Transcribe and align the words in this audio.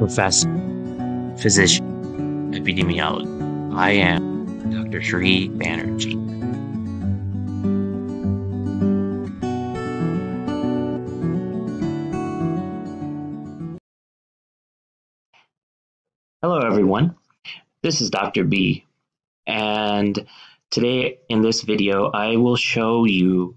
professor, 0.00 0.48
physician, 1.36 2.54
epidemiologist. 2.54 3.76
I 3.76 3.90
am 3.90 4.70
Dr. 4.70 5.02
Sri 5.02 5.50
Banerjee. 5.50 6.16
Hello, 16.40 16.60
everyone. 16.60 17.14
This 17.82 18.00
is 18.00 18.08
Dr. 18.08 18.44
B, 18.44 18.86
and 19.46 20.26
today 20.70 21.18
in 21.28 21.42
this 21.42 21.60
video, 21.60 22.06
I 22.06 22.36
will 22.36 22.56
show 22.56 23.04
you 23.04 23.54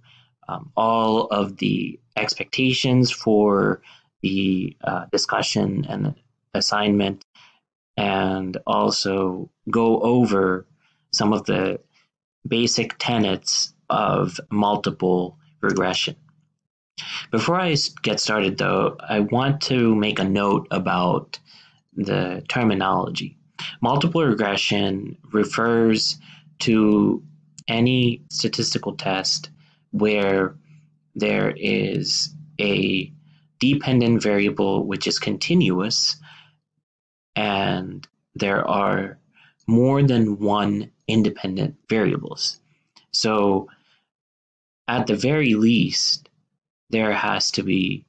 um, 0.50 0.74
all 0.76 1.28
of 1.28 1.56
the 1.56 2.02
expectations 2.18 3.12
for 3.12 3.82
the 4.22 4.76
uh, 4.84 5.06
discussion 5.10 5.86
and 5.88 6.16
assignment 6.54 7.26
and 7.98 8.58
also 8.66 9.50
go 9.70 10.00
over 10.02 10.66
some 11.12 11.34
of 11.34 11.46
the 11.46 11.80
basic 12.48 12.96
tenets 12.98 13.74
of 13.90 14.40
multiple 14.52 15.38
regression. 15.62 16.16
Before 17.32 17.60
I 17.60 17.76
get 18.02 18.20
started 18.20 18.58
though, 18.58 18.98
I 19.00 19.22
want 19.22 19.62
to 19.64 19.96
make 19.96 20.20
a 20.20 20.24
note 20.24 20.68
about 20.72 21.40
the 21.96 22.44
terminology. 22.48 23.38
Multiple 23.82 24.24
regression 24.24 25.18
refers 25.32 26.18
to 26.60 27.24
any 27.68 28.22
statistical 28.30 28.96
test 28.96 29.50
where 29.92 30.56
there 31.16 31.54
is 31.56 32.34
a 32.60 33.12
dependent 33.60 34.22
variable 34.22 34.86
which 34.86 35.08
is 35.08 35.20
continuous 35.20 36.18
and 37.36 38.08
there 38.36 38.68
are 38.68 39.18
more 39.68 40.04
than 40.04 40.40
one 40.40 40.92
independent 41.08 41.76
variables. 41.90 42.60
So 43.12 43.70
at 44.88 45.08
the 45.08 45.16
very 45.16 45.54
least, 45.54 46.30
there 46.90 47.14
has 47.14 47.52
to 47.52 47.64
be 47.64 48.06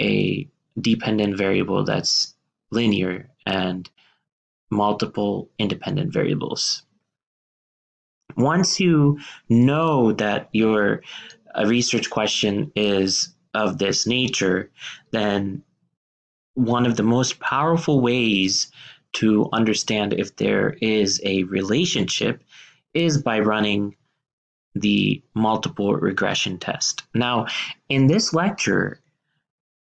a 0.00 0.48
dependent 0.80 1.36
variable 1.36 1.84
that's 1.84 2.34
linear 2.70 3.28
and 3.46 3.88
multiple 4.70 5.50
independent 5.58 6.12
variables. 6.12 6.82
Once 8.36 8.80
you 8.80 9.18
know 9.50 10.12
that 10.12 10.48
your 10.52 11.02
uh, 11.54 11.66
research 11.66 12.08
question 12.08 12.72
is 12.74 13.34
of 13.52 13.76
this 13.76 14.06
nature, 14.06 14.70
then 15.10 15.62
one 16.54 16.86
of 16.86 16.96
the 16.96 17.02
most 17.02 17.40
powerful 17.40 18.00
ways 18.00 18.70
to 19.14 19.48
understand 19.52 20.12
if 20.12 20.36
there 20.36 20.76
is 20.80 21.20
a 21.24 21.44
relationship 21.44 22.42
is 22.94 23.22
by 23.22 23.40
running 23.40 23.96
the 24.74 25.22
multiple 25.34 25.94
regression 25.94 26.58
test. 26.58 27.02
Now, 27.14 27.46
in 27.88 28.06
this 28.06 28.32
lecture, 28.32 29.00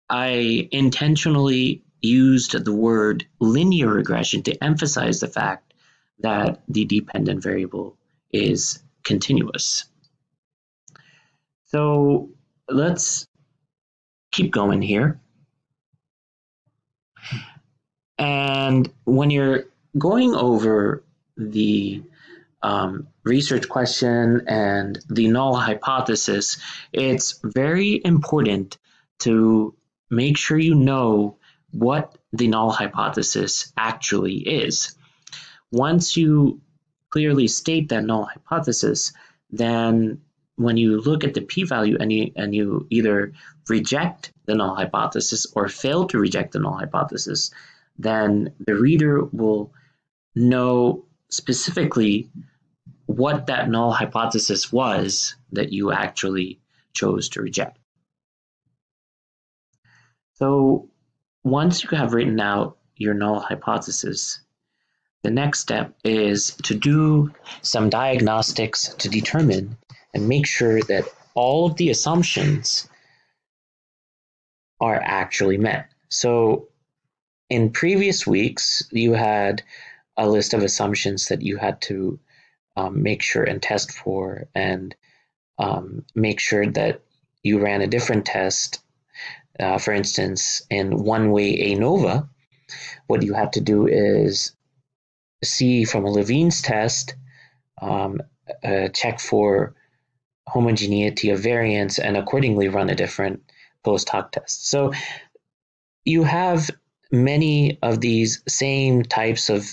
I 0.09 0.67
intentionally 0.71 1.83
used 2.01 2.51
the 2.65 2.73
word 2.73 3.25
linear 3.39 3.87
regression 3.87 4.43
to 4.43 4.63
emphasize 4.63 5.21
the 5.21 5.27
fact 5.27 5.73
that 6.19 6.61
the 6.67 6.85
dependent 6.85 7.41
variable 7.41 7.97
is 8.31 8.83
continuous. 9.03 9.85
So 11.65 12.29
let's 12.69 13.27
keep 14.31 14.51
going 14.51 14.81
here. 14.81 15.19
And 18.17 18.91
when 19.05 19.31
you're 19.31 19.65
going 19.97 20.33
over 20.33 21.03
the 21.37 22.03
um, 22.61 23.07
research 23.23 23.67
question 23.67 24.43
and 24.47 24.99
the 25.09 25.27
null 25.27 25.55
hypothesis, 25.55 26.57
it's 26.91 27.39
very 27.43 28.01
important 28.03 28.77
to 29.19 29.75
make 30.09 30.37
sure 30.37 30.57
you 30.57 30.75
know 30.75 31.37
what 31.71 32.17
the 32.31 32.47
null 32.47 32.71
hypothesis 32.71 33.71
actually 33.77 34.37
is. 34.37 34.95
Once 35.71 36.15
you 36.15 36.61
clearly 37.09 37.47
state 37.47 37.89
that 37.89 38.03
null 38.03 38.25
hypothesis, 38.25 39.13
then 39.49 40.21
when 40.55 40.77
you 40.77 41.01
look 41.01 41.23
at 41.23 41.33
the 41.33 41.41
p-value 41.41 41.97
and 41.99 42.11
you 42.11 42.31
and 42.35 42.53
you 42.55 42.87
either 42.89 43.33
reject 43.69 44.32
the 44.45 44.55
null 44.55 44.75
hypothesis 44.75 45.47
or 45.55 45.67
fail 45.67 46.07
to 46.07 46.19
reject 46.19 46.53
the 46.53 46.59
null 46.59 46.73
hypothesis, 46.77 47.51
then 47.97 48.53
the 48.59 48.75
reader 48.75 49.23
will 49.25 49.73
know 50.35 51.05
specifically 51.29 52.29
what 53.05 53.47
that 53.47 53.69
null 53.69 53.91
hypothesis 53.91 54.71
was 54.71 55.35
that 55.51 55.71
you 55.71 55.91
actually 55.91 56.59
chose 56.93 57.29
to 57.29 57.41
reject. 57.41 57.77
So 60.35 60.89
once 61.43 61.83
you 61.83 61.89
have 61.91 62.13
written 62.13 62.39
out 62.39 62.77
your 62.95 63.13
null 63.13 63.39
hypothesis, 63.39 64.39
the 65.23 65.31
next 65.31 65.59
step 65.59 65.93
is 66.03 66.55
to 66.63 66.75
do 66.75 67.31
some 67.61 67.89
diagnostics 67.89 68.93
to 68.95 69.09
determine 69.09 69.77
and 70.13 70.27
make 70.27 70.45
sure 70.45 70.81
that 70.83 71.05
all 71.33 71.67
of 71.67 71.77
the 71.77 71.89
assumptions 71.89 72.89
are 74.79 74.99
actually 75.01 75.57
met. 75.57 75.89
So 76.09 76.69
in 77.49 77.71
previous 77.71 78.25
weeks, 78.25 78.83
you 78.91 79.13
had 79.13 79.63
a 80.17 80.27
list 80.27 80.53
of 80.53 80.63
assumptions 80.63 81.27
that 81.27 81.41
you 81.41 81.57
had 81.57 81.81
to 81.81 82.19
um, 82.75 83.03
make 83.03 83.21
sure 83.21 83.43
and 83.43 83.61
test 83.61 83.91
for 83.91 84.47
and 84.55 84.95
um, 85.59 86.05
make 86.15 86.39
sure 86.39 86.65
that 86.65 87.01
you 87.43 87.59
ran 87.59 87.81
a 87.81 87.87
different 87.87 88.25
test. 88.25 88.79
Uh, 89.59 89.77
for 89.77 89.93
instance, 89.93 90.63
in 90.69 91.03
one 91.03 91.31
way 91.31 91.73
ANOVA, 91.73 92.27
what 93.07 93.21
you 93.23 93.33
have 93.33 93.51
to 93.51 93.61
do 93.61 93.87
is 93.87 94.53
see 95.43 95.83
from 95.83 96.05
a 96.05 96.09
Levene's 96.09 96.61
test, 96.61 97.15
um, 97.81 98.19
uh, 98.63 98.87
check 98.89 99.19
for 99.19 99.75
homogeneity 100.47 101.29
of 101.29 101.39
variance 101.39 101.99
and 101.99 102.17
accordingly 102.17 102.67
run 102.67 102.89
a 102.89 102.95
different 102.95 103.41
post 103.83 104.09
hoc 104.09 104.31
test. 104.31 104.67
So 104.67 104.93
you 106.05 106.23
have 106.23 106.69
many 107.11 107.77
of 107.81 108.01
these 108.01 108.41
same 108.47 109.03
types 109.03 109.49
of 109.49 109.67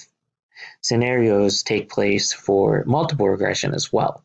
scenarios 0.83 1.63
take 1.63 1.89
place 1.89 2.33
for 2.33 2.85
multiple 2.87 3.29
regression 3.29 3.75
as 3.75 3.93
well. 3.93 4.23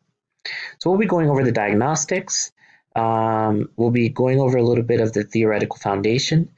So 0.80 0.90
we'll 0.90 1.00
be 1.00 1.06
going 1.06 1.30
over 1.30 1.44
the 1.44 1.52
diagnostics. 1.52 2.52
Um, 2.96 3.70
we'll 3.76 3.92
be 3.92 4.10
going 4.10 4.40
over 4.40 4.58
a 4.58 4.64
little 4.64 4.84
bit 4.84 5.02
of 5.02 5.14
the 5.14 5.24
theoretical 5.24 5.78
foundation, 5.78 6.50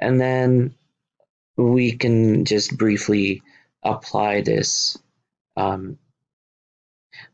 and 0.00 0.20
then 0.20 0.74
we 1.56 1.92
can 1.92 2.44
just 2.44 2.76
briefly 2.76 3.42
apply 3.84 4.40
this, 4.40 4.98
um, 5.56 5.98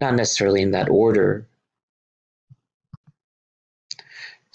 not 0.01 0.15
necessarily 0.15 0.61
in 0.61 0.73
that 0.73 0.91
order, 0.91 1.47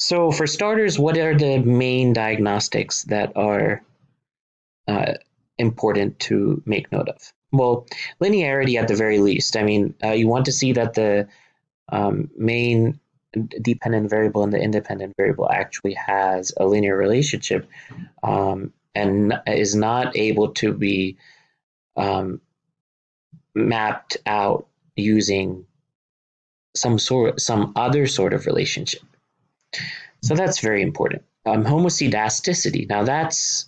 so 0.05 0.29
for 0.29 0.45
starters, 0.45 0.99
what 0.99 1.17
are 1.17 1.35
the 1.35 1.57
main 1.57 2.13
diagnostics 2.13 3.05
that 3.05 3.35
are 3.35 3.81
uh, 4.87 5.13
important 5.57 6.19
to 6.19 6.61
make 6.63 6.91
note 6.91 7.09
of? 7.09 7.33
Well, 7.51 7.87
linearity 8.21 8.79
at 8.79 8.87
the 8.87 8.93
very 8.93 9.17
least. 9.17 9.57
I 9.57 9.63
mean, 9.63 9.95
uh, 10.03 10.11
you 10.11 10.27
want 10.27 10.45
to 10.45 10.51
see 10.51 10.73
that 10.73 10.93
the 10.93 11.27
um, 11.91 12.29
main 12.37 12.99
dependent 13.63 14.11
variable 14.11 14.43
and 14.43 14.53
the 14.53 14.61
independent 14.61 15.15
variable 15.17 15.49
actually 15.49 15.95
has 15.95 16.53
a 16.55 16.67
linear 16.67 16.95
relationship 16.95 17.67
um, 18.21 18.73
and 18.93 19.33
is 19.47 19.75
not 19.75 20.15
able 20.15 20.49
to 20.49 20.71
be 20.71 21.17
um, 21.97 22.41
mapped 23.55 24.17
out 24.27 24.67
using 24.95 25.65
some 26.75 26.99
sort 26.99 27.41
some 27.41 27.73
other 27.75 28.05
sort 28.05 28.33
of 28.33 28.45
relationship. 28.45 29.01
So 30.21 30.35
that's 30.35 30.59
very 30.59 30.81
important. 30.81 31.23
Um, 31.45 31.63
homoscedasticity. 31.63 32.89
Now 32.89 33.03
that's 33.03 33.67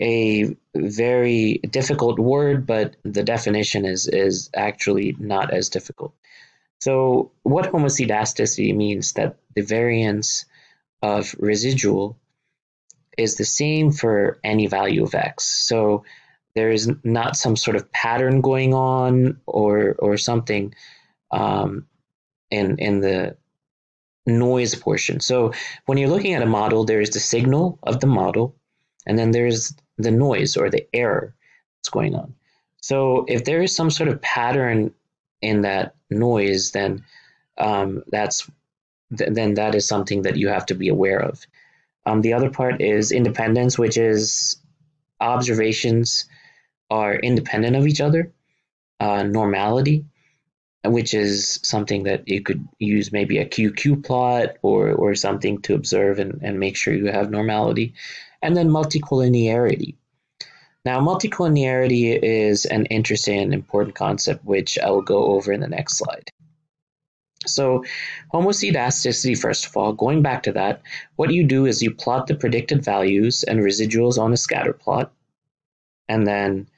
a 0.00 0.56
very 0.74 1.60
difficult 1.70 2.18
word, 2.18 2.66
but 2.66 2.96
the 3.02 3.22
definition 3.22 3.84
is 3.84 4.08
is 4.08 4.50
actually 4.54 5.14
not 5.18 5.52
as 5.52 5.68
difficult. 5.68 6.14
So 6.80 7.32
what 7.42 7.70
homoscedasticity 7.70 8.74
means 8.74 9.12
that 9.12 9.36
the 9.54 9.62
variance 9.62 10.46
of 11.02 11.34
residual 11.38 12.16
is 13.18 13.36
the 13.36 13.44
same 13.44 13.92
for 13.92 14.38
any 14.42 14.66
value 14.66 15.02
of 15.02 15.14
x. 15.14 15.44
So 15.44 16.04
there 16.54 16.70
is 16.70 16.90
not 17.04 17.36
some 17.36 17.56
sort 17.56 17.76
of 17.76 17.92
pattern 17.92 18.40
going 18.40 18.72
on 18.72 19.40
or 19.46 19.94
or 19.98 20.16
something 20.16 20.74
um, 21.30 21.86
in 22.50 22.78
in 22.78 23.00
the 23.00 23.36
noise 24.26 24.74
portion. 24.74 25.20
So 25.20 25.52
when 25.86 25.98
you're 25.98 26.08
looking 26.08 26.34
at 26.34 26.42
a 26.42 26.46
model, 26.46 26.84
there 26.84 27.00
is 27.00 27.10
the 27.10 27.20
signal 27.20 27.78
of 27.82 28.00
the 28.00 28.06
model, 28.06 28.54
and 29.06 29.18
then 29.18 29.30
there's 29.30 29.74
the 29.98 30.10
noise 30.10 30.56
or 30.56 30.70
the 30.70 30.86
error 30.94 31.34
that's 31.78 31.90
going 31.90 32.14
on. 32.14 32.34
So 32.82 33.24
if 33.28 33.44
there 33.44 33.62
is 33.62 33.74
some 33.74 33.90
sort 33.90 34.08
of 34.08 34.22
pattern 34.22 34.94
in 35.42 35.62
that 35.62 35.94
noise, 36.10 36.72
then 36.72 37.04
um, 37.58 38.02
that's 38.08 38.50
th- 39.16 39.30
then 39.32 39.54
that 39.54 39.74
is 39.74 39.86
something 39.86 40.22
that 40.22 40.36
you 40.36 40.48
have 40.48 40.66
to 40.66 40.74
be 40.74 40.88
aware 40.88 41.20
of. 41.20 41.46
Um, 42.06 42.22
the 42.22 42.32
other 42.32 42.50
part 42.50 42.80
is 42.80 43.12
independence, 43.12 43.78
which 43.78 43.98
is 43.98 44.56
observations 45.20 46.26
are 46.90 47.14
independent 47.14 47.76
of 47.76 47.86
each 47.86 48.00
other. 48.00 48.32
Uh, 48.98 49.22
normality, 49.22 50.04
which 50.84 51.12
is 51.12 51.60
something 51.62 52.04
that 52.04 52.26
you 52.28 52.42
could 52.42 52.66
use 52.78 53.12
maybe 53.12 53.38
a 53.38 53.46
QQ 53.46 54.04
plot 54.04 54.56
or, 54.62 54.92
or 54.92 55.14
something 55.14 55.60
to 55.62 55.74
observe 55.74 56.18
and, 56.18 56.40
and 56.42 56.58
make 56.58 56.76
sure 56.76 56.94
you 56.94 57.06
have 57.06 57.30
normality. 57.30 57.94
And 58.42 58.56
then 58.56 58.70
multicollinearity. 58.70 59.96
Now, 60.84 61.00
multicollinearity 61.00 62.18
is 62.22 62.64
an 62.64 62.86
interesting 62.86 63.38
and 63.38 63.52
important 63.52 63.94
concept, 63.94 64.44
which 64.44 64.78
I 64.78 64.90
will 64.90 65.02
go 65.02 65.26
over 65.34 65.52
in 65.52 65.60
the 65.60 65.68
next 65.68 65.98
slide. 65.98 66.30
So, 67.46 67.84
homoscedasticity, 68.32 69.38
first 69.38 69.66
of 69.66 69.76
all, 69.76 69.92
going 69.92 70.22
back 70.22 70.42
to 70.44 70.52
that, 70.52 70.82
what 71.16 71.32
you 71.32 71.44
do 71.44 71.66
is 71.66 71.82
you 71.82 71.90
plot 71.90 72.26
the 72.26 72.34
predicted 72.34 72.82
values 72.82 73.42
and 73.42 73.60
residuals 73.60 74.18
on 74.18 74.32
a 74.32 74.38
scatter 74.38 74.72
plot, 74.72 75.12
and 76.08 76.26
then 76.26 76.68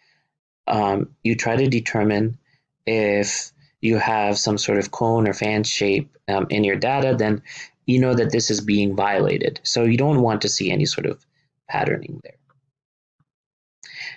um, 0.66 1.10
you 1.22 1.36
try 1.36 1.56
to 1.56 1.68
determine 1.68 2.38
if 2.86 3.52
you 3.82 3.98
have 3.98 4.38
some 4.38 4.56
sort 4.56 4.78
of 4.78 4.90
cone 4.90 5.28
or 5.28 5.34
fan 5.34 5.64
shape 5.64 6.16
um, 6.28 6.46
in 6.48 6.64
your 6.64 6.76
data, 6.76 7.14
then 7.18 7.42
you 7.84 7.98
know 8.00 8.14
that 8.14 8.30
this 8.30 8.50
is 8.50 8.60
being 8.60 8.96
violated. 8.96 9.60
So 9.64 9.84
you 9.84 9.98
don't 9.98 10.22
want 10.22 10.40
to 10.42 10.48
see 10.48 10.70
any 10.70 10.86
sort 10.86 11.06
of 11.06 11.26
patterning 11.68 12.20
there. 12.22 12.36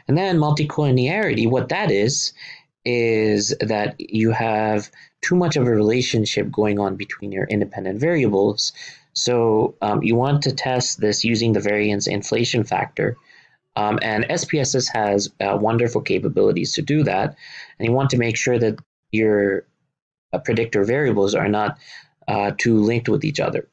And 0.07 0.17
then 0.17 0.37
multicollinearity, 0.37 1.49
what 1.49 1.69
that 1.69 1.91
is, 1.91 2.33
is 2.85 3.55
that 3.59 3.95
you 3.99 4.31
have 4.31 4.91
too 5.21 5.35
much 5.35 5.55
of 5.55 5.65
a 5.65 5.71
relationship 5.71 6.51
going 6.51 6.79
on 6.79 6.95
between 6.95 7.31
your 7.31 7.45
independent 7.45 7.99
variables. 7.99 8.71
So 9.13 9.75
um, 9.81 10.03
you 10.03 10.15
want 10.15 10.43
to 10.43 10.53
test 10.53 11.01
this 11.01 11.23
using 11.23 11.53
the 11.53 11.59
variance 11.59 12.05
inflation 12.05 12.63
factor. 12.63 13.17
Um, 13.75 13.97
and 14.03 14.25
SPSS 14.25 14.93
has 14.93 15.31
uh, 15.41 15.57
wonderful 15.59 16.01
capabilities 16.01 16.73
to 16.73 16.83
do 16.83 17.03
that. 17.03 17.35
And 17.79 17.87
you 17.87 17.93
want 17.93 18.11
to 18.11 18.17
make 18.17 18.37
sure 18.37 18.59
that 18.59 18.79
your 19.15 19.65
uh, 20.33 20.39
predictor 20.39 20.83
variables 20.83 21.35
are 21.35 21.47
not 21.47 21.77
uh, 22.27 22.51
too 22.57 22.79
linked 22.79 23.09
with 23.09 23.23
each 23.23 23.39
other. 23.39 23.67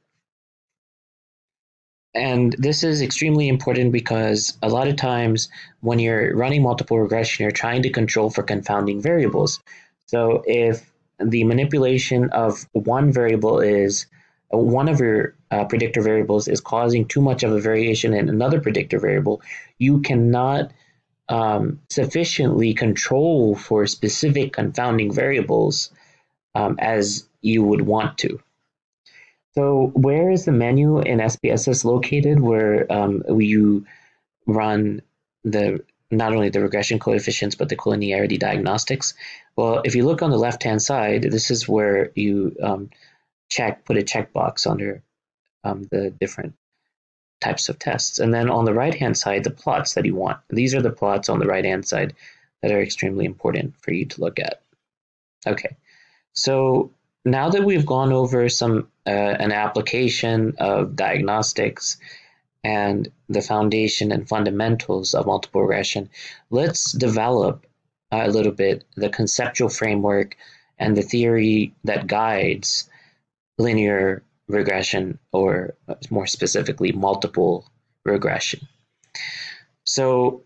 And 2.15 2.55
this 2.59 2.85
is 2.85 3.01
extremely 3.01 3.49
important 3.49 3.93
because 3.93 4.59
a 4.63 4.69
lot 4.69 4.89
of 4.89 4.97
times 4.97 5.49
when 5.81 5.99
you're 5.99 6.37
running 6.37 6.63
multiple 6.63 6.99
regression, 6.99 7.43
you're 7.43 7.53
trying 7.53 7.83
to 7.83 7.91
control 7.91 8.29
for 8.29 8.43
confounding 8.43 9.01
variables. 9.01 9.61
So 10.07 10.43
if 10.47 10.93
the 11.19 11.45
manipulation 11.45 12.29
of 12.31 12.67
one 12.73 13.13
variable 13.13 13.61
is 13.61 14.07
uh, 14.53 14.59
one 14.59 14.89
of 14.89 15.01
your 15.01 15.35
uh, 15.51 15.65
predictor 15.65 16.03
variables 16.03 16.49
is 16.49 16.61
causing 16.61 17.07
too 17.07 17.23
much 17.23 17.43
of 17.43 17.53
a 17.53 17.61
variation 17.61 18.13
in 18.13 18.29
another 18.29 18.61
predictor 18.61 18.99
variable, 18.99 19.41
you 19.79 20.01
cannot 20.01 20.71
um, 21.33 21.81
sufficiently 21.89 22.75
control 22.75 23.57
for 23.57 23.87
specific 23.87 24.53
confounding 24.53 25.11
variables 25.11 25.91
um, 26.55 26.77
as 26.79 27.27
you 27.41 27.65
would 27.65 27.81
want 27.81 28.19
to. 28.19 28.39
So 29.55 29.91
where 29.95 30.31
is 30.31 30.45
the 30.45 30.53
menu 30.53 30.99
in 30.99 31.21
SPSS 31.21 31.87
located 31.87 32.39
where 32.39 32.91
um, 32.93 33.23
you 33.41 33.87
run 34.47 35.01
the 35.43 35.83
not 36.11 36.35
only 36.35 36.51
the 36.51 36.61
regression 36.61 36.99
coefficients 36.99 37.55
but 37.55 37.71
the 37.71 37.77
collinearity 37.77 38.39
diagnostics? 38.39 39.15
Well, 39.57 39.81
if 39.87 39.95
you 39.95 40.05
look 40.05 40.21
on 40.21 40.31
the 40.31 40.39
left-hand 40.39 40.83
side, 40.83 41.23
this 41.23 41.51
is 41.51 41.67
where 41.67 42.11
you 42.15 42.55
um, 42.63 42.91
check, 43.49 43.87
put 43.87 43.97
a 43.97 44.03
checkbox 44.03 44.67
under 44.67 45.03
um, 45.65 45.89
the 45.91 46.11
different 46.11 46.57
types 47.43 47.69
of 47.69 47.79
tests. 47.79 48.19
And 48.19 48.33
then 48.33 48.49
on 48.49 48.65
the 48.65 48.75
right-hand 48.75 49.17
side, 49.17 49.45
the 49.45 49.51
plots 49.51 49.95
that 49.95 50.05
you 50.05 50.15
want. 50.15 50.39
These 50.49 50.75
are 50.75 50.83
the 50.83 50.91
plots 50.91 51.29
on 51.29 51.39
the 51.39 51.47
right-hand 51.47 51.87
side 51.87 52.15
that 52.63 52.71
are 52.71 52.81
extremely 52.81 53.25
important 53.25 53.75
for 53.81 53.93
you 53.93 54.07
to 54.07 54.21
look 54.21 54.39
at. 54.39 54.63
Okay, 55.47 55.77
so 56.33 56.91
now 57.25 57.51
that 57.51 57.65
we've 57.65 57.87
gone 57.87 58.13
over 58.13 58.49
some 58.49 58.89
uh, 59.07 59.11
an 59.11 59.53
application 59.53 60.55
of 60.59 60.95
diagnostics 60.95 61.99
and 62.65 63.11
the 63.29 63.43
foundation 63.43 64.13
and 64.13 64.29
fundamentals 64.29 65.15
of 65.15 65.27
multiple 65.27 65.63
regression, 65.63 66.09
let's 66.51 66.93
develop 66.93 67.67
a 68.13 68.29
little 68.29 68.53
bit 68.53 68.85
the 68.97 69.09
conceptual 69.09 69.69
framework 69.69 70.37
and 70.79 70.97
the 70.97 71.03
theory 71.03 71.75
that 71.85 72.07
guides 72.07 72.89
linear 73.59 74.23
regression 74.53 75.19
or 75.33 75.75
more 76.11 76.27
specifically 76.27 76.93
multiple 76.93 77.71
regression. 78.05 78.61
So 79.85 80.45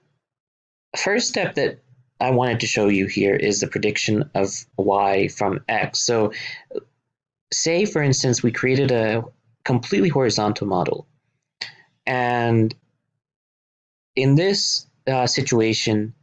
first 0.97 1.29
step 1.29 1.55
that 1.57 1.81
I 2.21 2.31
wanted 2.31 2.61
to 2.61 2.67
show 2.67 2.89
you 2.89 3.07
here 3.07 3.37
is 3.37 3.61
the 3.61 3.67
prediction 3.67 4.31
of 4.35 4.65
y 4.79 5.29
from 5.29 5.61
x. 5.69 6.01
So 6.01 6.33
say, 7.53 7.85
for 7.85 8.03
instance, 8.03 8.43
we 8.43 8.53
created 8.53 8.91
a 8.91 9.25
completely 9.65 10.09
horizontal 10.09 10.67
model. 10.67 11.07
And 12.07 12.75
in 14.15 14.35
this 14.35 14.87
uh, 15.07 15.27
situation, 15.27 16.15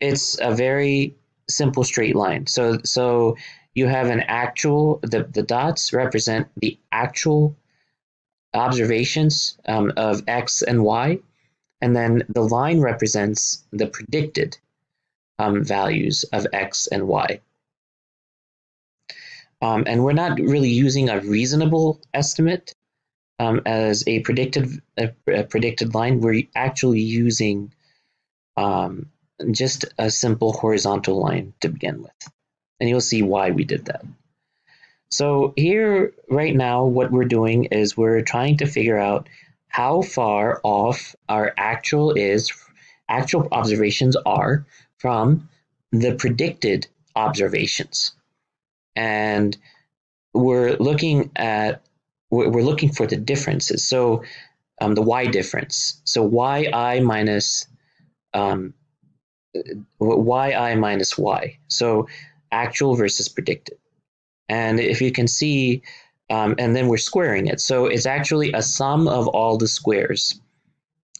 it's 0.00 0.38
a 0.40 0.54
very 0.54 1.16
simple 1.48 1.82
straight 1.82 2.14
line. 2.14 2.46
So, 2.46 2.78
so 2.84 3.36
you 3.78 3.86
have 3.86 4.08
an 4.08 4.20
actual, 4.20 4.98
the, 5.02 5.22
the 5.22 5.42
dots 5.42 5.92
represent 5.92 6.48
the 6.56 6.78
actual 6.92 7.56
observations 8.54 9.58
um, 9.66 9.92
of 9.96 10.22
x 10.26 10.62
and 10.62 10.82
y, 10.82 11.18
and 11.80 11.94
then 11.94 12.24
the 12.28 12.42
line 12.42 12.80
represents 12.80 13.64
the 13.72 13.86
predicted 13.86 14.58
um, 15.38 15.64
values 15.64 16.24
of 16.32 16.46
x 16.52 16.88
and 16.88 17.06
y. 17.06 17.40
Um, 19.60 19.84
and 19.86 20.04
we're 20.04 20.12
not 20.12 20.38
really 20.38 20.70
using 20.70 21.08
a 21.08 21.20
reasonable 21.20 22.00
estimate 22.14 22.74
um, 23.40 23.60
as 23.66 24.04
a 24.06 24.20
predicted 24.20 24.82
a, 24.96 25.10
a, 25.28 25.44
predicted 25.44 25.94
line. 25.94 26.20
We're 26.20 26.44
actually 26.54 27.00
using 27.00 27.72
um, 28.56 29.10
just 29.50 29.84
a 29.98 30.10
simple 30.10 30.52
horizontal 30.52 31.20
line 31.20 31.54
to 31.60 31.68
begin 31.68 32.02
with, 32.02 32.32
and 32.80 32.88
you'll 32.88 33.00
see 33.00 33.22
why 33.22 33.50
we 33.50 33.64
did 33.64 33.86
that. 33.86 34.04
So 35.10 35.54
here, 35.56 36.12
right 36.28 36.54
now, 36.54 36.84
what 36.84 37.10
we're 37.10 37.24
doing 37.24 37.64
is 37.64 37.96
we're 37.96 38.20
trying 38.22 38.58
to 38.58 38.66
figure 38.66 38.98
out 38.98 39.28
how 39.68 40.02
far 40.02 40.60
off 40.62 41.14
our 41.28 41.52
actual 41.56 42.12
is 42.12 42.52
actual 43.08 43.48
observations 43.52 44.16
are 44.26 44.66
from 44.98 45.48
the 45.92 46.14
predicted 46.14 46.86
observations. 47.16 48.12
And 48.94 49.56
we're 50.34 50.76
looking 50.76 51.30
at 51.36 51.82
we're 52.30 52.62
looking 52.62 52.92
for 52.92 53.06
the 53.06 53.16
differences. 53.16 53.86
So 53.86 54.22
um, 54.80 54.94
the 54.94 55.02
y 55.02 55.26
difference. 55.26 56.00
So 56.04 56.28
yi 56.28 57.00
minus 57.00 57.66
um, 58.34 58.74
yi 59.54 60.74
minus 60.74 61.16
y. 61.16 61.58
So 61.68 62.08
actual 62.50 62.94
versus 62.94 63.28
predicted. 63.28 63.78
And 64.48 64.80
if 64.80 65.00
you 65.00 65.12
can 65.12 65.28
see, 65.28 65.82
um, 66.30 66.54
and 66.58 66.74
then 66.74 66.88
we're 66.88 66.96
squaring 66.96 67.46
it. 67.46 67.60
So 67.60 67.86
it's 67.86 68.06
actually 68.06 68.52
a 68.52 68.62
sum 68.62 69.08
of 69.08 69.28
all 69.28 69.56
the 69.56 69.68
squares. 69.68 70.40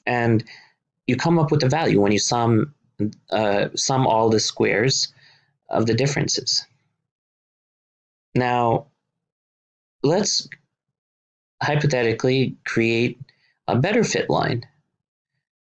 And 0.06 0.44
you 1.06 1.16
come 1.16 1.38
up 1.38 1.50
with 1.50 1.62
a 1.62 1.68
value 1.68 2.00
when 2.00 2.12
you 2.12 2.18
sum 2.18 2.74
uh, 3.30 3.68
sum 3.76 4.06
all 4.06 4.28
the 4.28 4.40
squares 4.40 5.12
of 5.68 5.86
the 5.86 5.94
differences. 5.94 6.66
Now, 8.34 8.86
let's 10.02 10.48
hypothetically 11.62 12.56
create 12.64 13.20
a 13.66 13.76
better 13.76 14.04
fit 14.04 14.30
line. 14.30 14.64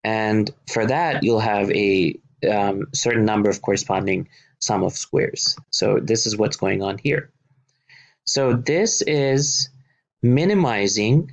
And 0.03 0.49
for 0.67 0.85
that, 0.85 1.23
you'll 1.23 1.39
have 1.39 1.71
a 1.71 2.19
um, 2.49 2.87
certain 2.93 3.25
number 3.25 3.49
of 3.49 3.61
corresponding 3.61 4.29
sum 4.61 4.83
of 4.83 4.93
squares. 4.93 5.57
So 5.71 5.99
this 5.99 6.25
is 6.25 6.37
what's 6.37 6.57
going 6.57 6.81
on 6.81 6.97
here. 6.97 7.31
So 8.25 8.53
this 8.53 9.01
is 9.01 9.69
minimizing 10.21 11.31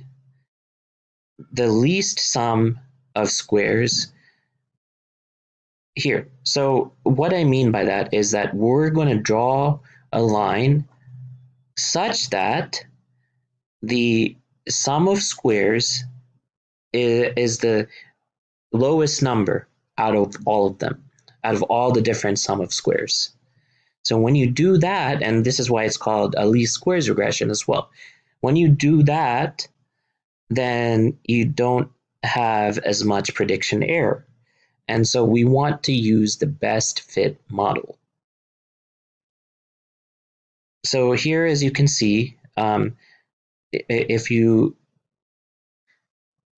the 1.51 1.67
least 1.67 2.19
sum 2.19 2.79
of 3.15 3.29
squares 3.29 4.11
here. 5.95 6.27
So 6.43 6.91
what 7.03 7.33
I 7.33 7.43
mean 7.43 7.71
by 7.71 7.85
that 7.85 8.13
is 8.13 8.31
that 8.31 8.53
we're 8.53 8.89
going 8.89 9.09
to 9.09 9.21
draw 9.21 9.79
a 10.11 10.21
line 10.21 10.87
such 11.77 12.29
that 12.31 12.83
the 13.81 14.35
sum 14.67 15.07
of 15.07 15.19
squares 15.19 16.03
is, 16.93 17.33
is 17.35 17.57
the 17.59 17.87
lowest 18.71 19.21
number 19.21 19.67
out 19.97 20.15
of 20.15 20.35
all 20.45 20.67
of 20.67 20.79
them, 20.79 21.03
out 21.43 21.55
of 21.55 21.63
all 21.63 21.91
the 21.91 22.01
different 22.01 22.39
sum 22.39 22.61
of 22.61 22.73
squares. 22.73 23.31
So 24.03 24.17
when 24.17 24.35
you 24.35 24.49
do 24.49 24.77
that, 24.77 25.21
and 25.21 25.45
this 25.45 25.59
is 25.59 25.69
why 25.69 25.83
it's 25.83 25.97
called 25.97 26.35
a 26.37 26.47
least 26.47 26.73
squares 26.73 27.09
regression 27.09 27.49
as 27.49 27.67
well, 27.67 27.89
when 28.41 28.55
you 28.55 28.69
do 28.69 29.03
that, 29.03 29.67
then 30.49 31.17
you 31.25 31.45
don't 31.45 31.91
have 32.23 32.77
as 32.79 33.03
much 33.03 33.33
prediction 33.33 33.83
error. 33.83 34.25
And 34.87 35.07
so 35.07 35.23
we 35.23 35.43
want 35.43 35.83
to 35.83 35.93
use 35.93 36.37
the 36.37 36.47
best 36.47 37.01
fit 37.01 37.39
model. 37.49 37.97
So 40.85 41.11
here, 41.11 41.45
as 41.45 41.61
you 41.61 41.71
can 41.71 41.87
see, 41.87 42.37
um, 42.57 42.97
if 43.71 44.31
you 44.31 44.75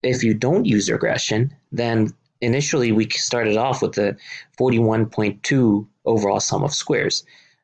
if 0.04 0.24
you 0.24 0.34
don't 0.34 0.66
use 0.66 0.90
regression, 0.90 1.54
then 1.72 2.14
initially 2.42 2.92
we 2.92 3.10
started 3.10 3.58
off 3.58 3.82
with 3.82 3.94
the 3.94 4.18
41.2 4.60 5.88
overall 6.06 6.40
sum 6.40 6.64
of 6.64 6.74
squares. 6.74 7.24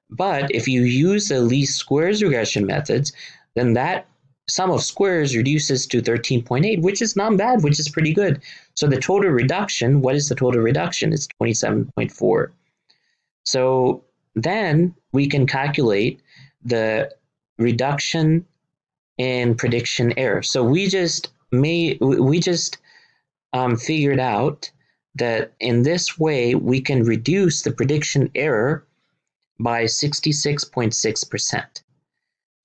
But 0.09 0.49
if 0.51 0.67
you 0.67 0.83
use 0.83 1.27
the 1.27 1.41
least 1.41 1.77
squares 1.77 2.23
regression 2.23 2.65
methods, 2.65 3.11
then 3.55 3.73
that 3.73 4.07
sum 4.47 4.71
of 4.71 4.83
squares 4.83 5.35
reduces 5.35 5.85
to 5.87 6.01
13.8, 6.01 6.81
which 6.81 7.01
is 7.01 7.15
not 7.15 7.35
bad, 7.37 7.63
which 7.63 7.79
is 7.79 7.89
pretty 7.89 8.13
good. 8.13 8.41
So 8.75 8.87
the 8.87 8.99
total 8.99 9.31
reduction, 9.31 10.01
what 10.01 10.15
is 10.15 10.29
the 10.29 10.35
total 10.35 10.61
reduction? 10.61 11.11
It's 11.11 11.27
27.4. 11.41 12.51
So 13.43 14.03
then 14.35 14.95
we 15.11 15.27
can 15.27 15.47
calculate 15.47 16.21
the 16.63 17.11
reduction 17.57 18.45
in 19.17 19.55
prediction 19.55 20.13
error. 20.17 20.43
So 20.43 20.63
we 20.63 20.87
just 20.87 21.29
made, 21.51 21.99
we 21.99 22.39
just 22.39 22.77
um, 23.53 23.77
figured 23.77 24.19
out 24.19 24.71
that 25.15 25.53
in 25.59 25.83
this 25.83 26.19
way 26.19 26.55
we 26.55 26.79
can 26.81 27.03
reduce 27.03 27.61
the 27.61 27.71
prediction 27.71 28.29
error 28.35 28.85
by 29.59 29.85
66.6%. 29.85 31.81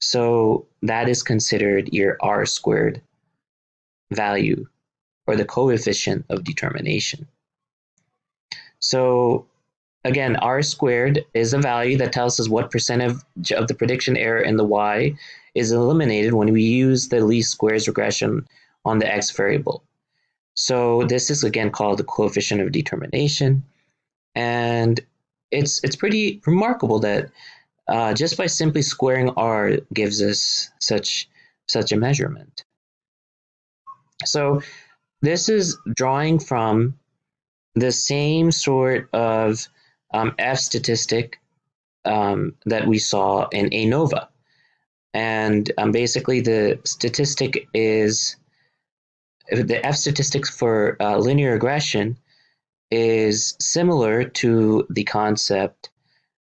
So 0.00 0.66
that 0.82 1.08
is 1.08 1.22
considered 1.22 1.92
your 1.92 2.16
R 2.20 2.44
squared 2.44 3.00
value 4.12 4.66
or 5.26 5.36
the 5.36 5.44
coefficient 5.44 6.24
of 6.28 6.44
determination. 6.44 7.26
So 8.80 9.46
again, 10.04 10.36
R 10.36 10.62
squared 10.62 11.24
is 11.34 11.54
a 11.54 11.58
value 11.58 11.96
that 11.98 12.12
tells 12.12 12.40
us 12.40 12.48
what 12.48 12.70
percent 12.70 13.02
of, 13.02 13.24
of 13.56 13.68
the 13.68 13.74
prediction 13.74 14.16
error 14.16 14.42
in 14.42 14.56
the 14.56 14.64
Y 14.64 15.14
is 15.54 15.70
eliminated 15.70 16.34
when 16.34 16.52
we 16.52 16.62
use 16.62 17.08
the 17.08 17.24
least 17.24 17.52
squares 17.52 17.86
regression 17.86 18.46
on 18.84 18.98
the 18.98 19.10
X 19.10 19.30
variable. 19.30 19.84
So 20.54 21.04
this 21.04 21.30
is 21.30 21.44
again 21.44 21.70
called 21.70 21.98
the 21.98 22.04
coefficient 22.04 22.60
of 22.60 22.72
determination. 22.72 23.64
And 24.34 25.00
it's, 25.50 25.82
it's 25.84 25.96
pretty 25.96 26.40
remarkable 26.46 27.00
that 27.00 27.30
uh, 27.88 28.14
just 28.14 28.36
by 28.36 28.46
simply 28.46 28.82
squaring 28.82 29.30
r 29.30 29.78
gives 29.92 30.22
us 30.22 30.70
such 30.78 31.28
such 31.68 31.92
a 31.92 31.96
measurement. 31.96 32.64
So 34.24 34.62
this 35.20 35.48
is 35.48 35.78
drawing 35.94 36.38
from 36.38 36.98
the 37.74 37.92
same 37.92 38.50
sort 38.52 39.08
of 39.12 39.66
um, 40.12 40.34
F 40.38 40.58
statistic 40.58 41.40
um, 42.04 42.54
that 42.66 42.86
we 42.86 42.98
saw 42.98 43.48
in 43.48 43.70
ANOVA. 43.70 44.28
And 45.14 45.70
um, 45.78 45.92
basically 45.92 46.40
the 46.40 46.80
statistic 46.84 47.68
is, 47.74 48.36
the 49.50 49.84
F 49.84 49.96
statistics 49.96 50.50
for 50.50 50.96
uh, 51.00 51.16
linear 51.18 51.52
regression 51.52 52.18
is 52.90 53.56
similar 53.58 54.24
to 54.24 54.86
the 54.90 55.04
concept 55.04 55.90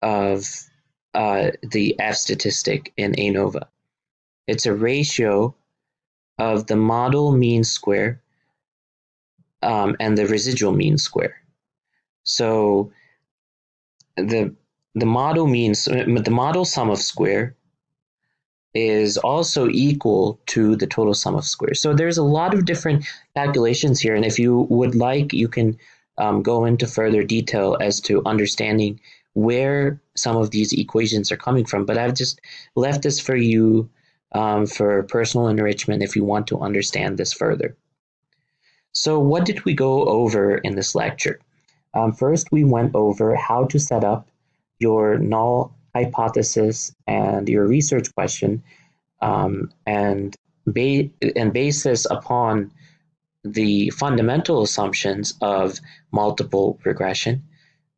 of 0.01 0.45
uh, 1.13 1.51
the 1.61 1.99
F 1.99 2.15
statistic 2.15 2.91
in 2.97 3.13
ANOVA. 3.13 3.67
It's 4.47 4.65
a 4.65 4.73
ratio 4.73 5.55
of 6.37 6.67
the 6.67 6.75
model 6.75 7.31
mean 7.31 7.63
square 7.63 8.21
um, 9.61 9.95
and 9.99 10.17
the 10.17 10.27
residual 10.27 10.73
mean 10.73 10.97
square. 10.97 11.35
So 12.23 12.91
the 14.17 14.55
the 14.95 15.05
model 15.05 15.47
means 15.47 15.85
the 15.85 16.31
model 16.31 16.65
sum 16.65 16.89
of 16.89 16.99
square 16.99 17.55
is 18.73 19.17
also 19.17 19.69
equal 19.69 20.39
to 20.47 20.75
the 20.75 20.87
total 20.87 21.13
sum 21.13 21.35
of 21.35 21.45
squares. 21.45 21.79
So 21.79 21.93
there's 21.93 22.17
a 22.17 22.23
lot 22.23 22.53
of 22.53 22.65
different 22.65 23.05
calculations 23.35 23.99
here, 23.99 24.15
and 24.15 24.25
if 24.25 24.39
you 24.39 24.61
would 24.69 24.95
like, 24.95 25.33
you 25.33 25.47
can 25.47 25.77
um, 26.17 26.41
go 26.41 26.65
into 26.65 26.87
further 26.87 27.23
detail 27.23 27.77
as 27.79 27.99
to 28.01 28.23
understanding 28.25 28.99
where 29.33 29.99
some 30.15 30.37
of 30.37 30.51
these 30.51 30.73
equations 30.73 31.31
are 31.31 31.37
coming 31.37 31.65
from. 31.65 31.85
But 31.85 31.97
I've 31.97 32.13
just 32.13 32.39
left 32.75 33.01
this 33.01 33.19
for 33.19 33.35
you 33.35 33.89
um, 34.33 34.65
for 34.65 35.03
personal 35.03 35.47
enrichment 35.47 36.03
if 36.03 36.15
you 36.15 36.23
want 36.23 36.47
to 36.47 36.59
understand 36.59 37.17
this 37.17 37.33
further. 37.33 37.75
So 38.91 39.19
what 39.19 39.45
did 39.45 39.65
we 39.65 39.73
go 39.73 40.05
over 40.05 40.57
in 40.57 40.75
this 40.75 40.93
lecture? 40.93 41.39
Um, 41.95 42.11
first, 42.11 42.51
we 42.51 42.63
went 42.63 42.95
over 42.95 43.35
how 43.35 43.65
to 43.65 43.79
set 43.79 44.03
up 44.03 44.27
your 44.79 45.17
null 45.17 45.75
hypothesis 45.95 46.93
and 47.07 47.47
your 47.47 47.67
research 47.67 48.13
question 48.15 48.63
um, 49.21 49.71
and, 49.85 50.35
ba- 50.65 51.09
and 51.35 51.53
base 51.53 51.83
this 51.83 52.05
upon 52.09 52.71
the 53.43 53.89
fundamental 53.91 54.61
assumptions 54.61 55.33
of 55.41 55.79
multiple 56.11 56.79
regression 56.85 57.43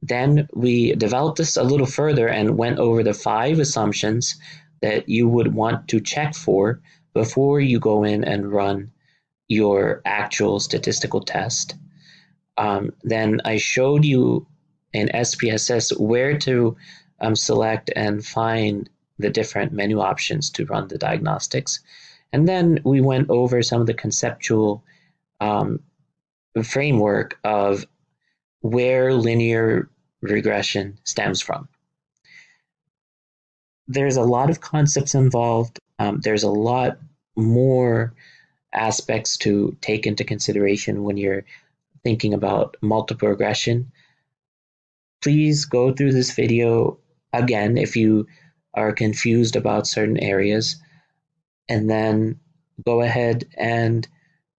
then 0.07 0.47
we 0.53 0.93
developed 0.95 1.37
this 1.37 1.57
a 1.57 1.63
little 1.63 1.87
further 1.87 2.27
and 2.27 2.57
went 2.57 2.77
over 2.77 3.01
the 3.03 3.13
five 3.13 3.59
assumptions 3.59 4.35
that 4.81 5.09
you 5.09 5.27
would 5.27 5.53
want 5.53 5.87
to 5.87 5.99
check 5.99 6.35
for 6.35 6.79
before 7.13 7.59
you 7.59 7.79
go 7.79 8.03
in 8.03 8.23
and 8.23 8.51
run 8.51 8.91
your 9.47 10.01
actual 10.05 10.59
statistical 10.59 11.21
test. 11.21 11.75
Um, 12.57 12.91
then 13.03 13.41
I 13.45 13.57
showed 13.57 14.05
you 14.05 14.45
in 14.93 15.09
SPSS 15.09 15.99
where 15.99 16.37
to 16.39 16.77
um, 17.19 17.35
select 17.35 17.91
and 17.95 18.25
find 18.25 18.89
the 19.17 19.29
different 19.29 19.71
menu 19.71 19.99
options 19.99 20.49
to 20.51 20.65
run 20.65 20.87
the 20.87 20.97
diagnostics. 20.97 21.79
And 22.33 22.47
then 22.47 22.79
we 22.83 23.01
went 23.01 23.29
over 23.29 23.61
some 23.61 23.81
of 23.81 23.87
the 23.87 23.93
conceptual 23.93 24.83
um, 25.39 25.79
framework 26.63 27.39
of 27.43 27.85
where 28.61 29.13
linear 29.13 29.89
regression 30.21 30.97
stems 31.03 31.41
from. 31.41 31.67
There's 33.87 34.17
a 34.17 34.23
lot 34.23 34.49
of 34.49 34.61
concepts 34.61 35.13
involved. 35.15 35.79
Um, 35.99 36.19
there's 36.21 36.43
a 36.43 36.49
lot 36.49 36.97
more 37.35 38.13
aspects 38.73 39.37
to 39.37 39.77
take 39.81 40.05
into 40.05 40.23
consideration 40.23 41.03
when 41.03 41.17
you're 41.17 41.45
thinking 42.03 42.33
about 42.33 42.75
multiple 42.81 43.29
regression. 43.29 43.91
Please 45.21 45.65
go 45.65 45.93
through 45.93 46.11
this 46.11 46.33
video 46.33 46.97
again 47.37 47.77
if 47.77 47.95
you 47.95 48.27
are 48.73 48.91
confused 48.91 49.55
about 49.55 49.87
certain 49.87 50.19
areas, 50.19 50.75
and 51.69 51.89
then 51.89 52.39
go 52.85 53.01
ahead 53.01 53.45
and 53.57 54.07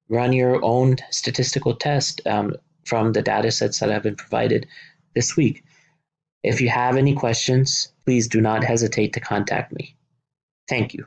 run 0.09 0.33
your 0.33 0.65
own 0.65 0.97
statistical 1.11 1.75
test 1.75 2.21
um, 2.27 2.55
from 2.85 3.13
the 3.13 3.23
data 3.23 3.51
sets 3.51 3.81
that 3.81 3.91
have 3.91 4.03
been 4.03 4.17
provided 4.17 4.67
this 5.15 5.37
week. 5.37 5.65
If 6.43 6.61
you 6.61 6.69
have 6.69 6.97
any 6.97 7.15
questions, 7.15 7.93
please 8.05 8.29
do 8.29 8.41
not 8.41 8.65
hesitate 8.65 9.13
to 9.15 9.21
contact 9.21 9.73
me. 9.73 9.97
Thank 10.69 10.95
you. 10.95 11.07